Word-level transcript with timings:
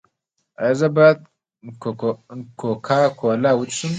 ایا 0.61 0.77
زه 0.79 0.87
باید 0.95 1.19
کوکا 2.59 2.97
کولا 3.19 3.51
وڅښم؟ 3.55 3.89